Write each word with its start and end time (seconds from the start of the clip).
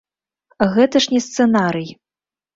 Гэта 0.77 0.95
ж 1.07 1.13
не 1.13 1.21
сцэнарый. 1.27 1.87